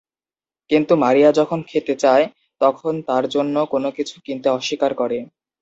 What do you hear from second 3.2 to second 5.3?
জন্য কোন কিছু কিনতে অস্বীকার করে।